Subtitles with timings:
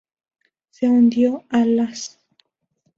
[0.71, 2.17] Se hundió a las